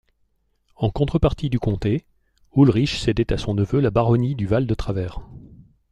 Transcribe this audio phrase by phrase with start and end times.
[0.77, 2.07] En contrepartie du comté,
[2.55, 5.19] Ulrich cédait à son neveu la baronnie du Val-de-Travers.